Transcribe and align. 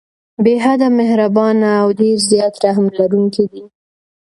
بې 0.43 0.55
حده 0.63 0.87
مهربان 0.99 1.57
او 1.81 1.87
ډير 1.99 2.17
زيات 2.29 2.53
رحم 2.63 2.85
لرونکی 2.97 3.45
دی 3.51 3.63